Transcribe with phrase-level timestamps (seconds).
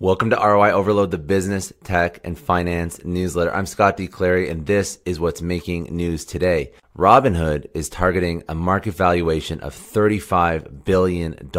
[0.00, 3.52] Welcome to ROI Overload, the business, tech, and finance newsletter.
[3.52, 4.06] I'm Scott D.
[4.06, 6.70] Clary, and this is what's making news today.
[6.96, 11.50] Robinhood is targeting a market valuation of $35 billion.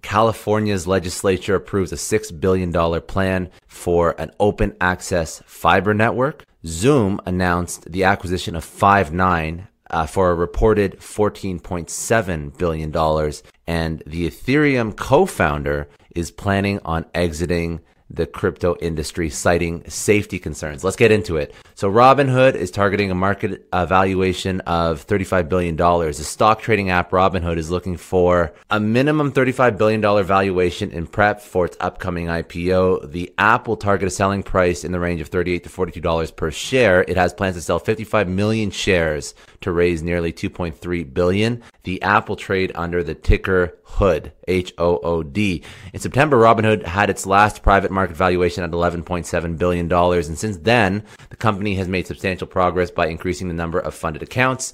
[0.00, 6.44] California's legislature approves a $6 billion plan for an open access fiber network.
[6.64, 13.32] Zoom announced the acquisition of Five9 uh, for a reported $14.7 billion.
[13.66, 20.84] And the Ethereum co founder is planning on exiting the crypto industry, citing safety concerns.
[20.84, 21.54] Let's get into it.
[21.74, 25.76] So, Robinhood is targeting a market valuation of $35 billion.
[25.76, 31.40] The stock trading app Robinhood is looking for a minimum $35 billion valuation in prep
[31.40, 33.10] for its upcoming IPO.
[33.10, 36.50] The app will target a selling price in the range of 38 to $42 per
[36.50, 37.02] share.
[37.02, 41.62] It has plans to sell 55 million shares to raise nearly 2.3 billion.
[41.82, 45.62] The app will trade under the ticker HOOD, H O O D.
[45.92, 49.92] In September, Robinhood had its last private market valuation at $11.7 billion.
[49.92, 54.22] And since then, the company has made substantial progress by increasing the number of funded
[54.22, 54.72] accounts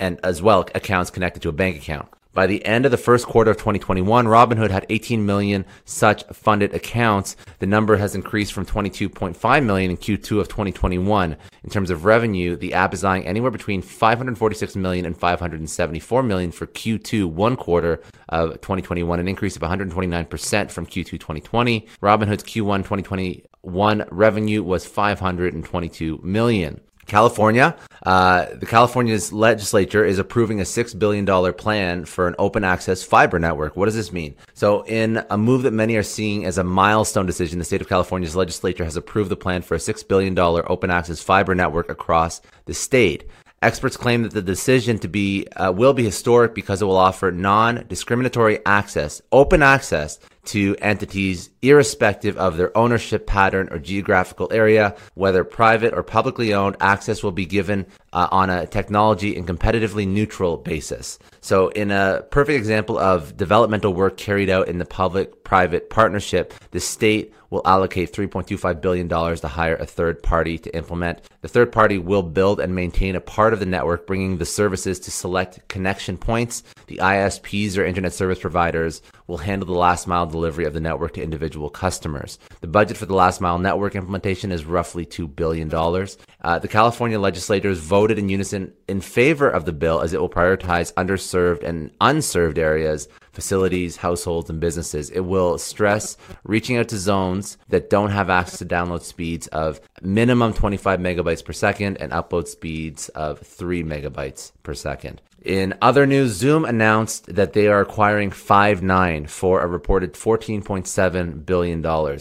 [0.00, 2.08] and as well accounts connected to a bank account.
[2.34, 6.72] By the end of the first quarter of 2021, Robinhood had 18 million such funded
[6.72, 7.36] accounts.
[7.58, 11.36] The number has increased from 22.5 million in Q2 of 2021.
[11.64, 16.52] In terms of revenue, the app is eyeing anywhere between 546 million and 574 million
[16.52, 21.86] for Q2 one quarter of 2021, an increase of 129% from Q2 2020.
[22.00, 26.80] Robinhood's Q1 2021 revenue was 522 million.
[27.06, 33.02] California, uh, the California's legislature is approving a $6 billion plan for an open access
[33.02, 33.76] fiber network.
[33.76, 34.34] What does this mean?
[34.54, 37.88] So, in a move that many are seeing as a milestone decision, the state of
[37.88, 42.40] California's legislature has approved the plan for a $6 billion open access fiber network across
[42.66, 43.24] the state.
[43.62, 47.30] Experts claim that the decision to be uh, will be historic because it will offer
[47.30, 55.44] non-discriminatory access, open access to entities irrespective of their ownership pattern or geographical area, whether
[55.44, 60.56] private or publicly owned, access will be given uh, on a technology and competitively neutral
[60.56, 61.18] basis.
[61.40, 66.54] So, in a perfect example of developmental work carried out in the public private partnership,
[66.70, 71.20] the state will allocate $3.25 billion to hire a third party to implement.
[71.42, 74.98] The third party will build and maintain a part of the network, bringing the services
[75.00, 76.62] to select connection points.
[76.86, 81.14] The ISPs or internet service providers will handle the last mile delivery of the network
[81.14, 82.38] to individual customers.
[82.60, 85.72] The budget for the last mile network implementation is roughly $2 billion.
[85.72, 90.28] Uh, the California legislators voted in unison in favor of the bill as it will
[90.28, 95.10] prioritize underserved and unserved areas facilities, households, and businesses.
[95.10, 99.80] It will stress reaching out to zones that don't have access to download speeds of
[100.02, 105.20] minimum 25 megabytes per second and upload speeds of 3 megabytes per second.
[105.44, 111.84] In other news, Zoom announced that they are acquiring Five9 for a reported $14.7 billion.
[111.84, 112.16] Uh,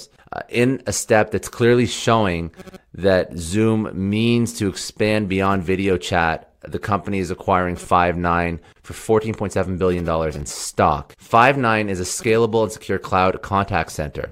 [0.50, 2.52] in a step that's clearly showing
[2.94, 9.78] that Zoom means to expand beyond video chat the company is acquiring Five9 for $14.7
[9.78, 11.16] billion in stock.
[11.18, 14.32] Five9 is a scalable and secure cloud contact center.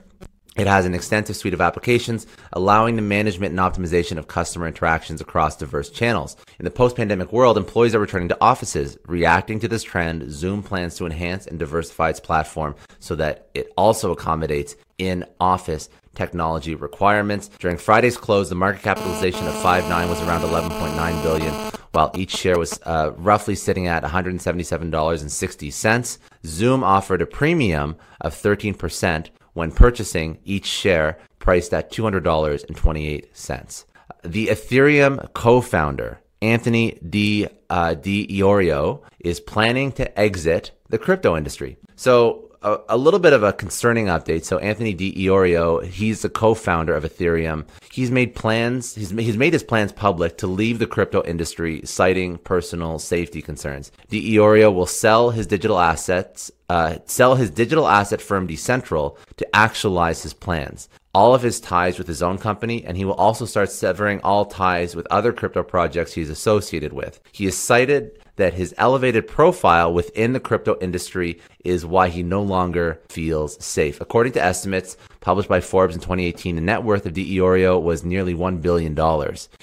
[0.57, 5.19] It has an extensive suite of applications, allowing the management and optimization of customer interactions
[5.21, 6.35] across diverse channels.
[6.57, 8.97] In the post-pandemic world, employees are returning to offices.
[9.05, 13.71] Reacting to this trend, Zoom plans to enhance and diversify its platform so that it
[13.77, 17.49] also accommodates in-office technology requirements.
[17.59, 21.53] During Friday's close, the market capitalization of Five9 was around 11.9 billion,
[21.93, 26.17] while each share was uh, roughly sitting at $177.60.
[26.45, 33.85] Zoom offered a premium of 13% when purchasing each share priced at $200.28.
[34.23, 37.47] The Ethereum co-founder, Anthony D.
[37.69, 41.77] Uh, Iorio, is planning to exit the crypto industry.
[41.95, 44.43] So a, a, little bit of a concerning update.
[44.43, 47.65] So Anthony Di Iorio, he's the co-founder of Ethereum.
[47.91, 48.95] He's made plans.
[48.95, 53.91] He's he's made his plans public to leave the crypto industry, citing personal safety concerns.
[54.09, 59.55] Di Iorio will sell his digital assets, uh, sell his digital asset firm Decentral to
[59.55, 60.89] actualize his plans.
[61.15, 64.45] All of his ties with his own company, and he will also start severing all
[64.45, 67.19] ties with other crypto projects he's associated with.
[67.31, 72.41] He is cited that his elevated profile within the crypto industry is why he no
[72.41, 73.99] longer feels safe.
[73.99, 78.03] According to estimates published by Forbes in 2018, the net worth of Di Iorio was
[78.03, 78.95] nearly $1 billion.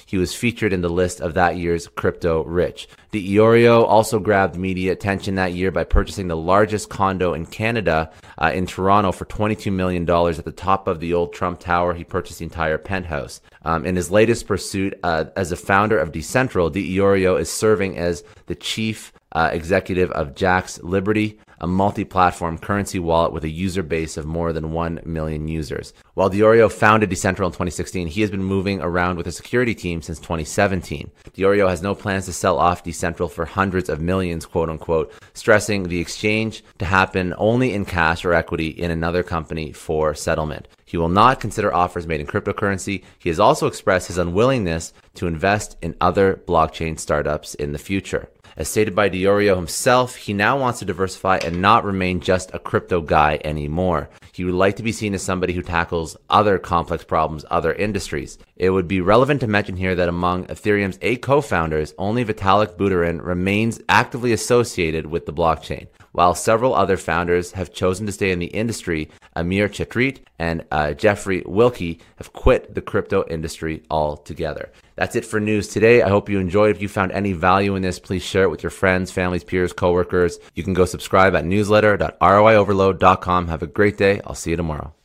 [0.06, 2.88] He was featured in the list of that year's crypto rich.
[3.12, 8.11] Di Iorio also grabbed media attention that year by purchasing the largest condo in Canada
[8.38, 11.94] uh, in Toronto for $22 million at the top of the old Trump Tower.
[11.94, 13.41] He purchased the entire penthouse.
[13.64, 17.97] Um, in his latest pursuit uh, as a founder of Decentral, Di Iorio is serving
[17.99, 23.82] as the chief uh, executive of Jaxx Liberty, a multi-platform currency wallet with a user
[23.82, 25.93] base of more than 1 million users.
[26.14, 29.75] While Di Iorio founded Decentral in 2016, he has been moving around with a security
[29.75, 31.11] team since 2017.
[31.32, 35.12] Di Iorio has no plans to sell off Decentral for hundreds of millions, quote unquote,
[35.35, 40.69] stressing the exchange to happen only in cash or equity in another company for settlement.
[40.87, 43.03] He will not consider offers made in cryptocurrency.
[43.19, 48.29] He has also expressed his unwillingness to invest in other blockchain startups in the future.
[48.58, 52.55] As stated by Di Iorio himself, he now wants to diversify and not remain just
[52.55, 54.08] a crypto guy anymore.
[54.32, 58.38] He would like to be seen as somebody who tackles other complex problems, other industries.
[58.56, 63.23] It would be relevant to mention here that among Ethereum's eight co-founders, only Vitalik Buterin
[63.23, 68.39] remains actively associated with the blockchain while several other founders have chosen to stay in
[68.39, 69.11] the industry.
[69.35, 74.73] Amir Chetrit and uh, Jeffrey Wilcke have quit the crypto industry altogether.
[74.95, 76.01] That's it for news today.
[76.01, 76.75] I hope you enjoyed.
[76.75, 79.75] If you found any value in this, please share it with your friends, families, peers,
[79.75, 80.39] coworkers.
[80.55, 83.49] You can go subscribe at newsletter.roioverload.com.
[83.49, 84.23] Have a great day.
[84.25, 84.95] I'll see you tomorrow.